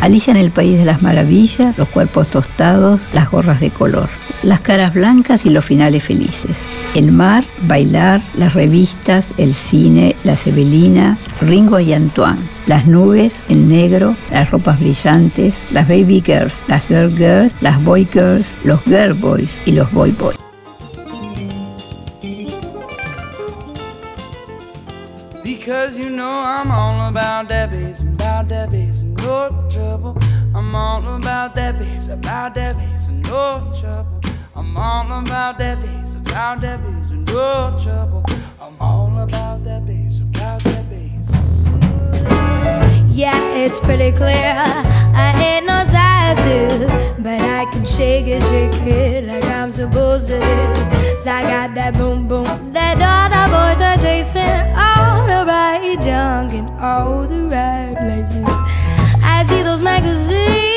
[0.01, 4.09] Alicia en el País de las Maravillas, los cuerpos tostados, las gorras de color,
[4.43, 6.57] las caras blancas y los finales felices.
[6.95, 13.69] El mar, bailar, las revistas, el cine, la Sebelina, Ringo y Antoine, las nubes, el
[13.69, 19.15] negro, las ropas brillantes, las baby girls, las girl girls, las boy girls, los girl
[19.15, 20.37] boys y los boy boys.
[34.75, 38.25] I'm all about that bass, about that bass, no trouble.
[38.59, 41.67] I'm all about that bass, about that bass.
[43.15, 44.55] Yeah, it's pretty clear.
[45.15, 50.29] I ain't no size two, but I can shake it, shake it like I'm supposed
[50.29, 51.21] to do.
[51.21, 56.01] So I got that boom boom that all the boys are chasing, all the right
[56.01, 58.49] junk in all the right places.
[59.23, 60.72] I see those magazines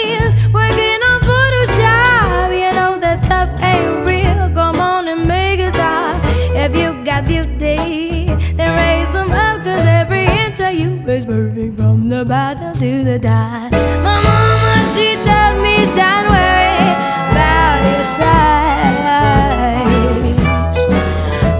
[3.61, 4.49] ain't real.
[4.53, 6.21] Come on and make stop.
[6.55, 8.25] If you got beauty,
[8.55, 13.19] then raise them up, cause every inch of you is from the bottom to the
[13.19, 13.71] top.
[14.03, 16.87] My mama, she told me, don't worry
[17.31, 18.45] about your size.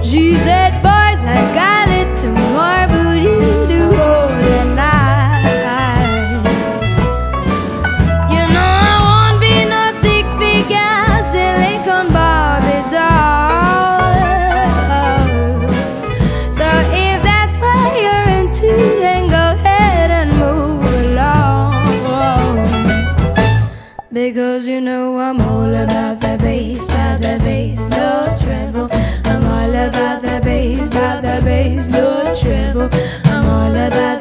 [0.10, 2.88] She said, boys like a little more
[24.86, 28.88] know I'm all about the bass, about the bass, no treble.
[29.26, 32.90] I'm all about the bass, about the bass, no treble.
[33.26, 34.15] I'm all about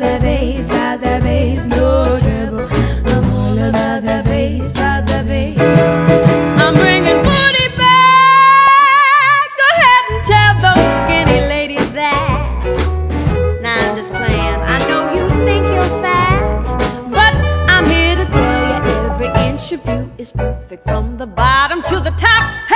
[19.88, 22.73] of is perfect from the bottom to the top.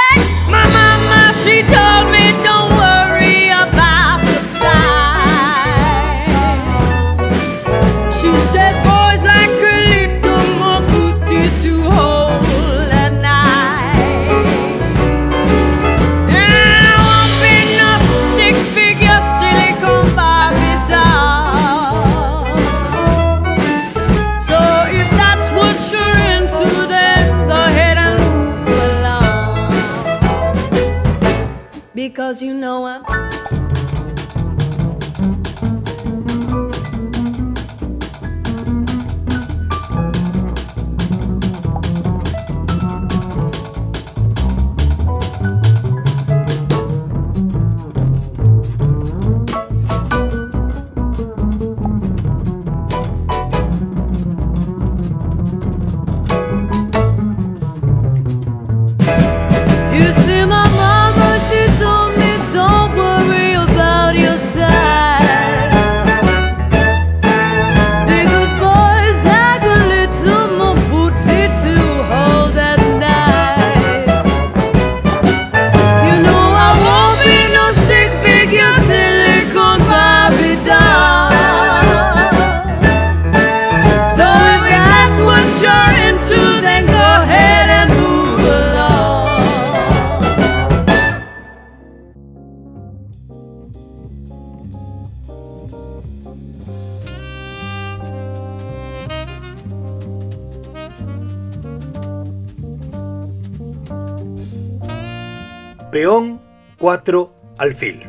[106.88, 108.00] 4 alfil.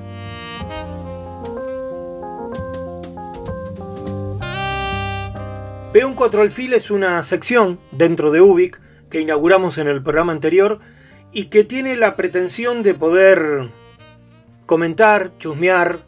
[5.92, 10.80] Peón 4 alfil es una sección dentro de UBIC que inauguramos en el programa anterior
[11.34, 13.70] y que tiene la pretensión de poder
[14.66, 16.06] comentar, chusmear,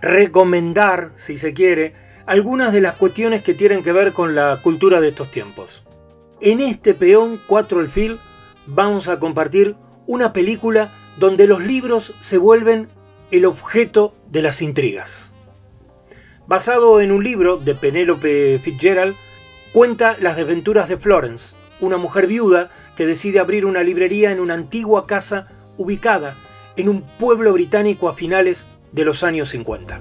[0.00, 1.92] recomendar, si se quiere,
[2.24, 5.82] algunas de las cuestiones que tienen que ver con la cultura de estos tiempos.
[6.40, 8.18] En este peón 4 alfil
[8.66, 12.88] vamos a compartir una película donde los libros se vuelven
[13.30, 15.32] el objeto de las intrigas.
[16.46, 19.16] Basado en un libro de Penélope Fitzgerald,
[19.72, 24.54] cuenta las desventuras de Florence, una mujer viuda que decide abrir una librería en una
[24.54, 26.36] antigua casa ubicada
[26.76, 30.00] en un pueblo británico a finales de los años 50.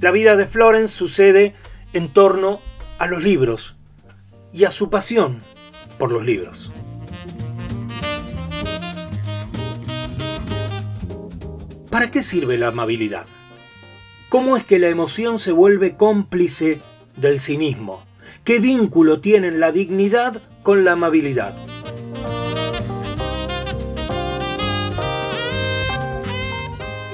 [0.00, 1.54] La vida de Florence sucede
[1.92, 2.60] en torno
[2.98, 3.76] a los libros
[4.52, 5.42] y a su pasión
[5.98, 6.70] por los libros.
[11.90, 13.26] ¿Para qué sirve la amabilidad?
[14.28, 16.80] ¿Cómo es que la emoción se vuelve cómplice
[17.16, 18.04] del cinismo?
[18.42, 21.56] ¿Qué vínculo tienen la dignidad con la amabilidad?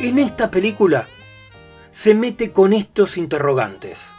[0.01, 1.07] En esta película
[1.91, 4.15] se mete con estos interrogantes.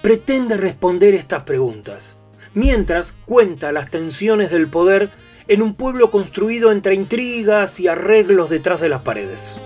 [0.00, 2.15] Pretende responder estas preguntas,
[2.56, 5.10] mientras cuenta las tensiones del poder
[5.46, 9.60] en un pueblo construido entre intrigas y arreglos detrás de las paredes.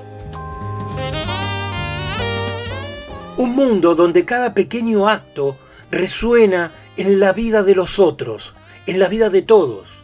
[3.36, 5.56] Un mundo donde cada pequeño acto
[5.92, 8.54] resuena en la vida de los otros,
[8.86, 10.02] en la vida de todos.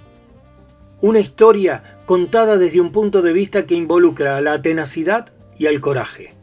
[1.01, 5.81] Una historia contada desde un punto de vista que involucra a la tenacidad y al
[5.81, 6.35] coraje.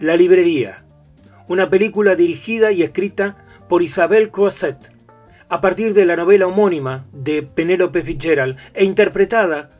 [0.00, 0.84] La librería,
[1.46, 3.36] una película dirigida y escrita
[3.68, 4.93] por Isabel Croisset,
[5.54, 9.70] a partir de la novela homónima de Penélope Fitzgerald e interpretada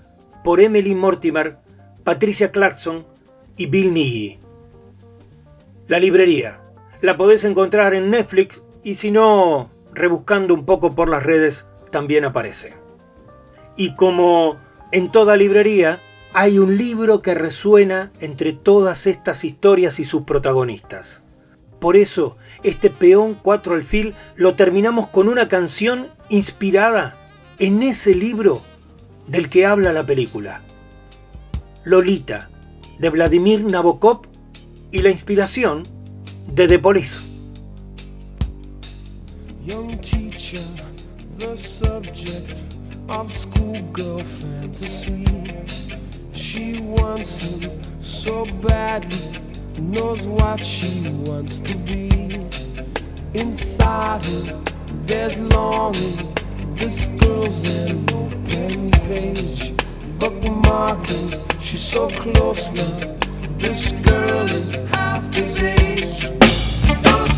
[0.45, 1.57] por Emily Mortimer,
[2.05, 3.05] Patricia Clarkson
[3.57, 4.39] y Bill Nighy.
[5.89, 6.61] La librería.
[7.01, 12.25] La podés encontrar en Netflix y si no, rebuscando un poco por las redes, también
[12.25, 12.75] aparece.
[13.77, 14.61] Y como
[14.93, 15.99] en toda librería,
[16.35, 21.25] hay un libro que resuena entre todas estas historias y sus protagonistas.
[21.81, 27.17] Por eso, este peón 4 alfil lo terminamos con una canción inspirada
[27.59, 28.63] en ese libro
[29.29, 30.63] del que habla la película.
[31.85, 32.51] Lolita,
[32.99, 34.23] de Vladimir Nabokov
[34.91, 35.83] y la inspiración
[36.49, 37.27] de The Police.
[46.35, 47.41] She wants
[48.03, 49.44] so badly,
[49.81, 52.09] knows what she wants to be.
[53.35, 54.63] Inside her,
[55.07, 56.35] there's longing.
[56.77, 59.73] This girl's an open page,
[60.19, 61.61] bookmarking.
[61.61, 63.17] She's so close now.
[63.59, 66.23] This girl is half his age.
[67.03, 67.31] Don't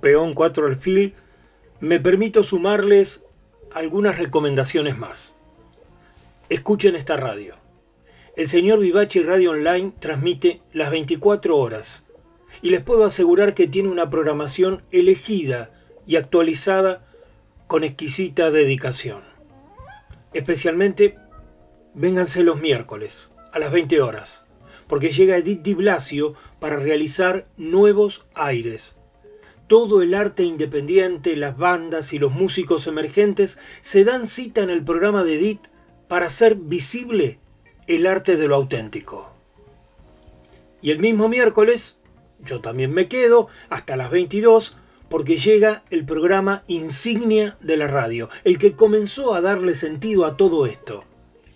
[0.00, 1.14] peón 4 alfil,
[1.80, 3.24] me permito sumarles
[3.72, 5.36] algunas recomendaciones más.
[6.48, 7.56] Escuchen esta radio.
[8.36, 12.04] El señor Vivachi Radio Online transmite las 24 horas
[12.62, 15.70] y les puedo asegurar que tiene una programación elegida
[16.06, 17.06] y actualizada
[17.66, 19.22] con exquisita dedicación.
[20.32, 21.18] Especialmente,
[21.94, 24.44] vénganse los miércoles a las 20 horas,
[24.86, 28.96] porque llega Edith Di Blasio para realizar nuevos aires.
[29.66, 34.84] Todo el arte independiente, las bandas y los músicos emergentes se dan cita en el
[34.84, 35.66] programa de Edith
[36.08, 37.40] para hacer visible
[37.86, 39.32] el arte de lo auténtico.
[40.82, 41.96] Y el mismo miércoles,
[42.44, 44.76] yo también me quedo hasta las 22
[45.08, 50.36] porque llega el programa insignia de la radio, el que comenzó a darle sentido a
[50.36, 51.04] todo esto,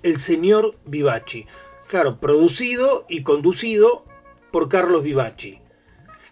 [0.03, 1.47] el señor Vivachi.
[1.89, 4.05] Claro, producido y conducido
[4.53, 5.61] por Carlos Vivachi,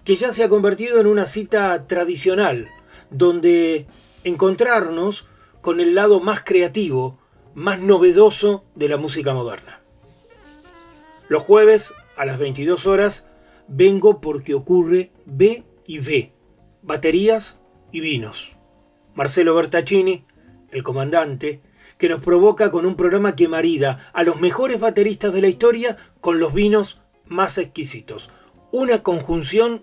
[0.09, 2.71] que ya se ha convertido en una cita tradicional,
[3.11, 3.87] donde
[4.25, 5.27] encontrarnos
[5.61, 7.19] con el lado más creativo,
[7.53, 9.83] más novedoso de la música moderna.
[11.29, 13.27] Los jueves a las 22 horas
[13.67, 16.33] vengo porque ocurre B y B,
[16.81, 17.61] baterías
[17.93, 18.57] y vinos.
[19.15, 20.25] Marcelo Bertaccini,
[20.71, 21.61] el comandante,
[21.99, 25.99] que nos provoca con un programa que marida a los mejores bateristas de la historia
[26.23, 28.31] con los vinos más exquisitos.
[28.73, 29.83] Una conjunción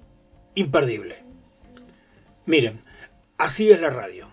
[0.55, 1.23] imperdible.
[2.45, 2.81] Miren,
[3.37, 4.29] así es la radio.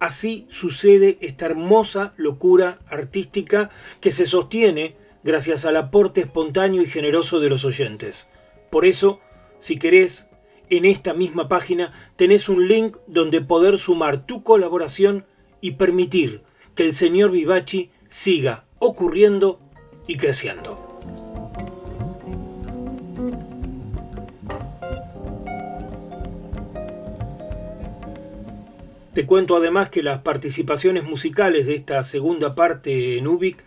[0.00, 7.40] Así sucede esta hermosa locura artística que se sostiene gracias al aporte espontáneo y generoso
[7.40, 8.28] de los oyentes.
[8.70, 9.20] Por eso,
[9.58, 10.28] si querés,
[10.70, 15.26] en esta misma página tenés un link donde poder sumar tu colaboración
[15.60, 16.42] y permitir
[16.74, 19.60] que el señor Vivachi siga ocurriendo
[20.06, 20.87] y creciendo.
[29.18, 33.64] Te cuento además que las participaciones musicales de esta segunda parte en Ubik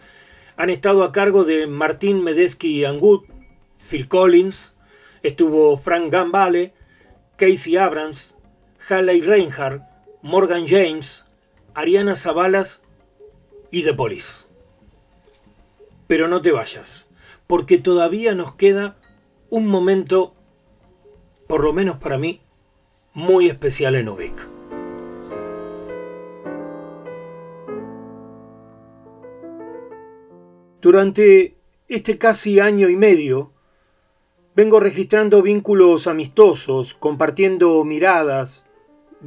[0.56, 3.26] han estado a cargo de Martín Medesky Angut,
[3.90, 4.78] Phil Collins,
[5.24, 6.74] estuvo Frank Gambale,
[7.36, 8.38] Casey Abrams,
[8.88, 9.84] Halley Reinhardt,
[10.22, 11.26] Morgan James,
[11.74, 12.84] Ariana Zabalas
[13.72, 14.46] y The Police.
[16.08, 17.10] Pero no te vayas,
[17.46, 18.96] porque todavía nos queda
[19.50, 20.34] un momento,
[21.50, 22.40] por lo menos para mí,
[23.14, 24.61] muy especial en Ubik.
[30.82, 31.58] Durante
[31.90, 33.52] este casi año y medio,
[34.56, 38.66] vengo registrando vínculos amistosos, compartiendo miradas,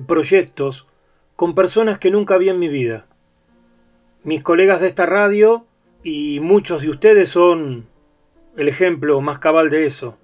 [0.08, 0.88] proyectos,
[1.36, 3.06] con personas que nunca vi en mi vida.
[4.24, 5.64] Mis colegas de esta radio
[6.02, 7.86] y muchos de ustedes son
[8.56, 10.18] el ejemplo más cabal de eso,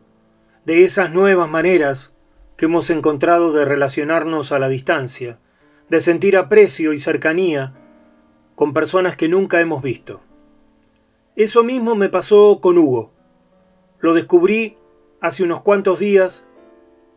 [0.64, 2.16] de esas nuevas maneras
[2.56, 5.38] que hemos encontrado de relacionarnos a la distancia,
[5.90, 7.72] de sentir aprecio y cercanía
[8.56, 10.22] con personas que nunca hemos visto.
[11.36, 13.12] Eso mismo me pasó con Hugo.
[14.00, 14.76] Lo descubrí
[15.20, 16.48] hace unos cuantos días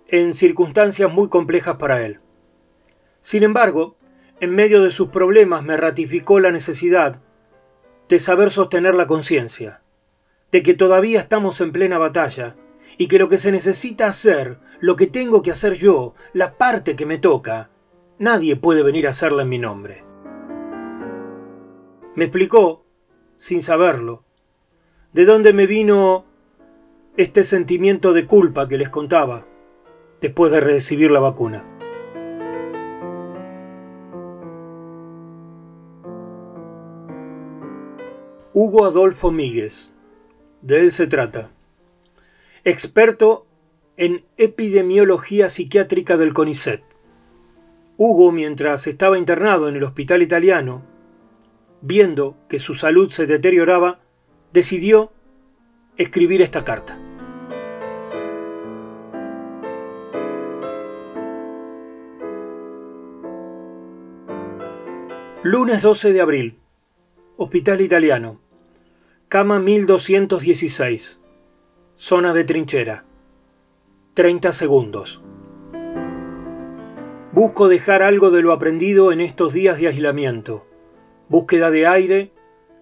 [0.07, 2.20] en circunstancias muy complejas para él.
[3.20, 3.95] Sin embargo,
[4.39, 7.22] en medio de sus problemas me ratificó la necesidad
[8.09, 9.82] de saber sostener la conciencia,
[10.51, 12.55] de que todavía estamos en plena batalla
[12.97, 16.95] y que lo que se necesita hacer, lo que tengo que hacer yo, la parte
[16.95, 17.72] que me toca,
[18.20, 20.03] nadie puede venir a hacerla en mi nombre.
[22.16, 22.83] Me explicó
[23.44, 24.24] sin saberlo.
[25.12, 26.24] ¿De dónde me vino
[27.18, 29.46] este sentimiento de culpa que les contaba
[30.22, 31.66] después de recibir la vacuna?
[38.54, 39.91] Hugo Adolfo Míguez,
[40.62, 41.52] de él se trata.
[42.64, 43.46] Experto
[43.98, 46.82] en epidemiología psiquiátrica del CONICET.
[47.98, 50.93] Hugo, mientras estaba internado en el hospital italiano,
[51.84, 54.00] viendo que su salud se deterioraba,
[54.54, 55.12] decidió
[55.98, 56.98] escribir esta carta.
[65.44, 66.60] Lunes 12 de abril.
[67.36, 68.40] Hospital Italiano.
[69.28, 71.20] Cama 1216.
[71.96, 73.04] Zona de trinchera.
[74.14, 75.22] 30 segundos.
[77.34, 80.66] Busco dejar algo de lo aprendido en estos días de aislamiento
[81.30, 82.32] búsqueda de aire,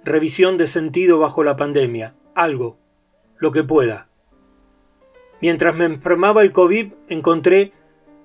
[0.04, 2.78] revisión de sentido bajo la pandemia, algo,
[3.38, 4.10] lo que pueda.
[5.42, 7.74] Mientras me enfermaba el COVID, encontré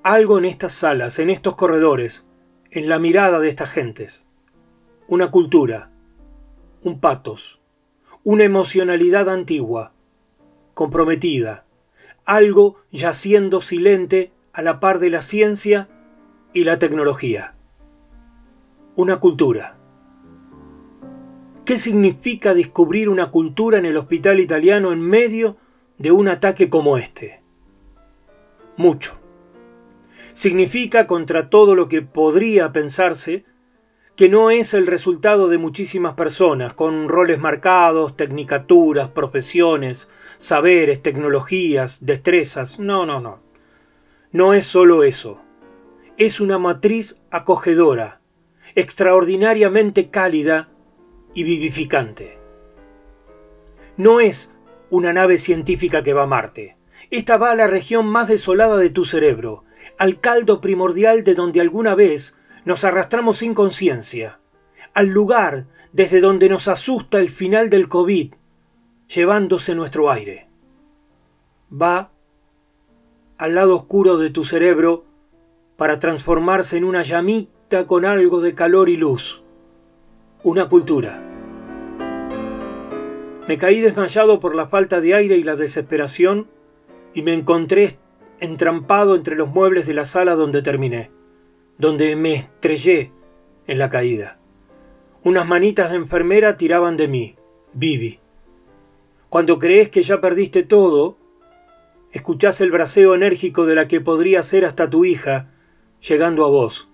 [0.03, 2.27] algo en estas salas, en estos corredores,
[2.71, 4.27] en la mirada de estas gentes.
[5.09, 5.91] Una cultura,
[6.83, 7.61] un patos,
[8.23, 9.93] una emocionalidad antigua,
[10.75, 11.65] comprometida,
[12.25, 15.89] algo yaciendo silente a la par de la ciencia
[16.53, 17.55] y la tecnología.
[18.97, 19.76] Una cultura.
[21.67, 25.57] ¿Qué significa descubrir una cultura en el hospital italiano en medio
[25.99, 27.43] de un ataque como este?
[28.77, 29.19] Mucho.
[30.33, 33.45] Significa, contra todo lo que podría pensarse,
[34.15, 42.07] que no es el resultado de muchísimas personas con roles marcados, tecnicaturas, profesiones, saberes, tecnologías,
[42.07, 42.79] destrezas.
[42.79, 43.41] No, no, no.
[44.31, 45.41] No es solo eso.
[46.17, 48.21] Es una matriz acogedora,
[48.77, 50.71] extraordinariamente cálida
[51.37, 52.39] y vivificante.
[53.99, 54.51] No es
[54.89, 56.79] una nave científica que va a Marte.
[57.11, 59.63] Esta va a la región más desolada de tu cerebro,
[59.99, 64.41] al caldo primordial de donde alguna vez nos arrastramos sin conciencia,
[64.95, 68.33] al lugar desde donde nos asusta el final del COVID,
[69.15, 70.49] llevándose nuestro aire.
[71.71, 72.13] Va
[73.37, 75.05] al lado oscuro de tu cerebro
[75.77, 79.43] para transformarse en una llamita con algo de calor y luz.
[80.43, 81.26] Una cultura.
[83.49, 86.49] Me caí desmayado por la falta de aire y la desesperación
[87.15, 87.91] y me encontré
[88.41, 91.11] entrampado entre los muebles de la sala donde terminé
[91.79, 93.13] donde me estrellé
[93.67, 94.39] en la caída.
[95.23, 97.37] Unas manitas de enfermera tiraban de mí,
[97.73, 98.21] Vivi.
[99.29, 101.19] Cuando crees que ya perdiste todo,
[102.13, 105.51] escuchás el braseo enérgico de la que podría ser hasta tu hija,
[106.01, 106.89] llegando a vos.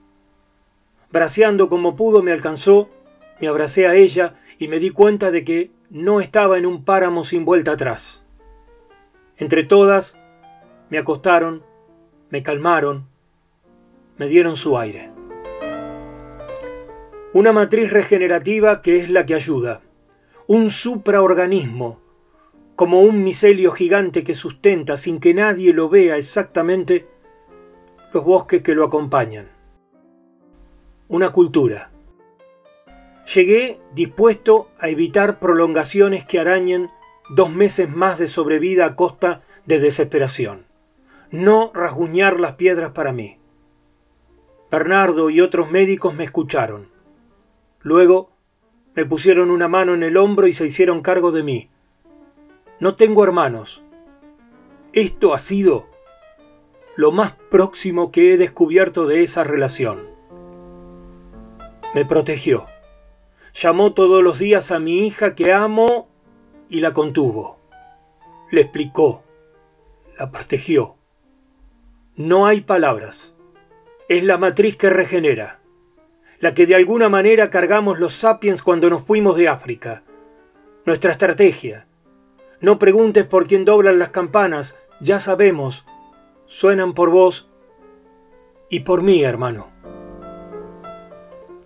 [1.12, 2.88] Braceando como pudo me alcanzó,
[3.40, 7.22] me abracé a ella y me di cuenta de que no estaba en un páramo
[7.22, 8.24] sin vuelta atrás.
[9.36, 10.16] Entre todas,
[10.88, 11.62] me acostaron,
[12.30, 13.06] me calmaron,
[14.16, 15.12] me dieron su aire.
[17.34, 19.82] Una matriz regenerativa que es la que ayuda.
[20.46, 22.00] Un supraorganismo,
[22.74, 27.06] como un micelio gigante que sustenta sin que nadie lo vea exactamente
[28.14, 29.50] los bosques que lo acompañan.
[31.08, 31.91] Una cultura.
[33.26, 36.90] Llegué dispuesto a evitar prolongaciones que arañen
[37.30, 40.66] dos meses más de sobrevida a costa de desesperación.
[41.30, 43.38] No rasguñar las piedras para mí.
[44.70, 46.90] Bernardo y otros médicos me escucharon.
[47.80, 48.30] Luego
[48.94, 51.70] me pusieron una mano en el hombro y se hicieron cargo de mí.
[52.80, 53.84] No tengo hermanos.
[54.92, 55.88] Esto ha sido
[56.96, 60.10] lo más próximo que he descubierto de esa relación.
[61.94, 62.71] Me protegió.
[63.54, 66.08] Llamó todos los días a mi hija que amo
[66.68, 67.58] y la contuvo.
[68.50, 69.22] Le explicó.
[70.18, 70.96] La protegió.
[72.16, 73.36] No hay palabras
[74.12, 75.62] es la matriz que regenera,
[76.38, 80.02] la que de alguna manera cargamos los sapiens cuando nos fuimos de África.
[80.84, 81.86] Nuestra estrategia.
[82.60, 85.86] No preguntes por quién doblan las campanas, ya sabemos,
[86.44, 87.48] suenan por vos
[88.68, 89.71] y por mí, hermano.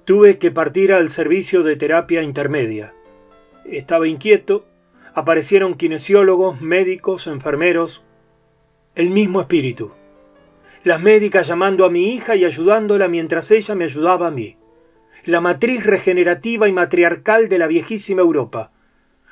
[0.07, 2.94] Tuve que partir al servicio de terapia intermedia.
[3.66, 4.64] Estaba inquieto,
[5.12, 8.04] aparecieron kinesiólogos, médicos, enfermeros,
[8.94, 9.92] el mismo espíritu
[10.86, 14.57] las médicas llamando a mi hija y ayudándola mientras ella me ayudaba a mí.
[15.24, 18.70] La matriz regenerativa y matriarcal de la viejísima Europa,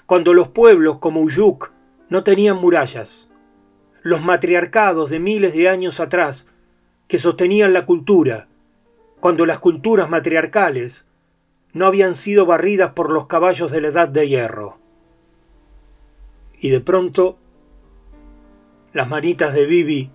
[0.05, 1.71] cuando los pueblos como Uyuk
[2.09, 3.31] no tenían murallas.
[4.03, 6.49] Los matriarcados de miles de años atrás
[7.07, 8.49] que sostenían la cultura,
[9.25, 11.07] cuando las culturas matriarcales
[11.73, 14.77] no habían sido barridas por los caballos de la edad de hierro.
[16.59, 17.39] Y de pronto,
[18.93, 20.11] las manitas de Bibi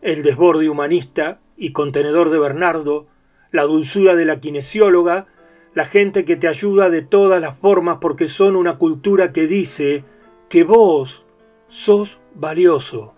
[0.00, 3.06] el desborde humanista y contenedor de Bernardo,
[3.52, 5.28] la dulzura de la kinesióloga,
[5.72, 10.04] la gente que te ayuda de todas las formas porque son una cultura que dice
[10.48, 11.26] que vos
[11.68, 13.14] sos valioso.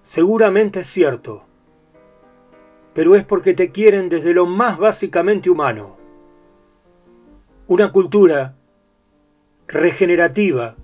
[0.00, 1.47] Seguramente es cierto,
[2.98, 5.96] pero es porque te quieren desde lo más básicamente humano.
[7.68, 8.56] Una cultura
[9.68, 10.74] regenerativa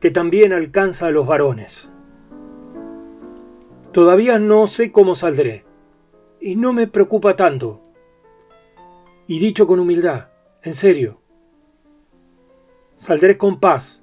[0.00, 1.92] que también alcanza a los varones.
[3.92, 5.64] Todavía no sé cómo saldré.
[6.40, 7.80] Y no me preocupa tanto.
[9.28, 10.30] Y dicho con humildad,
[10.64, 11.20] en serio.
[12.96, 14.02] Saldré con paz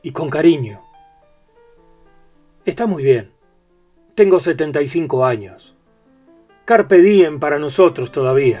[0.00, 0.82] y con cariño.
[2.64, 3.34] Está muy bien.
[4.14, 5.76] Tengo 75 años.
[6.64, 8.60] Carpe para nosotros todavía.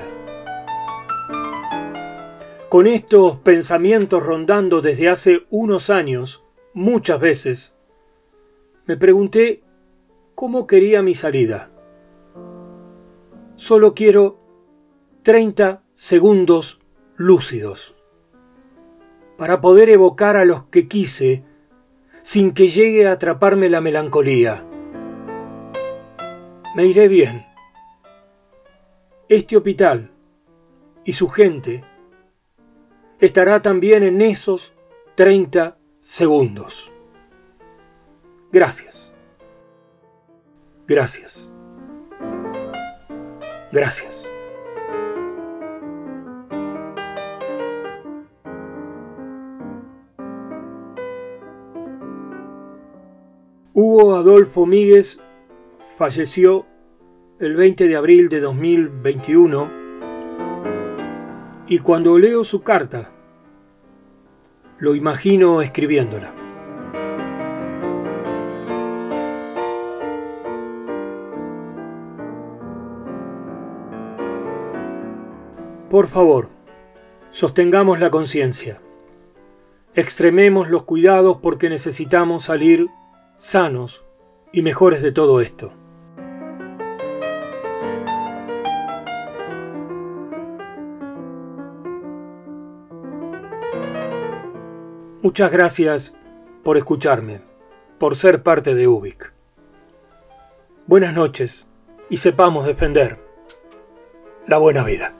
[2.68, 7.74] Con estos pensamientos rondando desde hace unos años, muchas veces,
[8.86, 9.62] me pregunté
[10.34, 11.70] cómo quería mi salida.
[13.56, 14.40] Solo quiero
[15.22, 16.80] 30 segundos
[17.16, 17.96] lúcidos
[19.36, 21.44] para poder evocar a los que quise
[22.22, 24.66] sin que llegue a atraparme la melancolía.
[26.76, 27.49] Me iré bien.
[29.30, 30.10] Este hospital
[31.04, 31.84] y su gente
[33.20, 34.74] estará también en esos
[35.14, 36.92] 30 segundos.
[38.50, 39.14] Gracias.
[40.88, 41.54] Gracias.
[43.70, 44.32] Gracias.
[53.74, 55.20] Hugo Adolfo Míguez
[55.96, 56.66] falleció
[57.40, 59.70] el 20 de abril de 2021
[61.68, 63.12] y cuando leo su carta,
[64.78, 66.34] lo imagino escribiéndola.
[75.88, 76.50] Por favor,
[77.30, 78.82] sostengamos la conciencia.
[79.94, 82.88] Extrememos los cuidados porque necesitamos salir
[83.34, 84.04] sanos
[84.52, 85.79] y mejores de todo esto.
[95.22, 96.14] Muchas gracias
[96.64, 97.42] por escucharme,
[97.98, 99.34] por ser parte de UBIC.
[100.86, 101.68] Buenas noches
[102.08, 103.18] y sepamos defender
[104.46, 105.19] la buena vida.